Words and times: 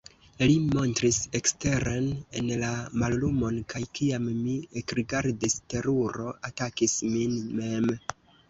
Li 0.43 0.53
montris 0.75 1.19
eksteren 1.39 2.07
en 2.39 2.49
la 2.63 2.71
mallumon, 3.03 3.59
kaj 3.75 3.83
kiam 3.99 4.27
mi 4.39 4.57
ekrigardis, 4.83 5.61
teruro 5.75 6.33
atakis 6.51 7.01
min 7.15 7.41
mem. 7.61 7.95